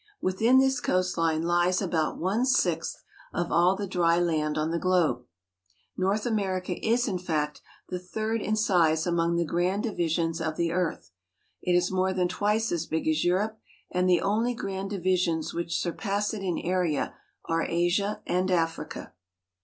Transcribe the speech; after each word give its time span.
Within 0.19 0.57
this 0.57 0.79
coast 0.79 1.15
line 1.15 1.43
lies 1.43 1.79
about 1.79 2.17
one 2.17 2.43
sixth 2.43 3.03
of 3.35 3.51
all 3.51 3.75
the 3.75 3.85
dry 3.85 4.17
land 4.19 4.57
on 4.57 4.71
the 4.71 4.79
globe. 4.79 5.25
North 5.95 6.25
America 6.25 6.71
is, 6.83 7.07
in 7.07 7.19
fact, 7.19 7.61
the 7.89 7.99
third 7.99 8.41
in 8.41 8.55
size 8.55 9.05
among 9.05 9.35
the 9.35 9.45
grand 9.45 9.83
divisions 9.83 10.41
of 10.41 10.57
the 10.57 10.71
earth. 10.71 11.11
It 11.61 11.73
is 11.73 11.91
more 11.91 12.13
than 12.13 12.27
twice 12.27 12.71
as 12.71 12.87
big 12.87 13.07
as 13.07 13.23
Europe, 13.23 13.59
and 13.91 14.09
the 14.09 14.21
only 14.21 14.55
grand 14.55 14.89
divisions 14.89 15.53
which 15.53 15.79
surpass 15.79 16.33
it 16.33 16.41
in 16.41 16.57
area 16.57 17.13
are 17.45 17.61
Asia 17.61 18.23
and 18.25 18.49
Africa. 18.49 19.13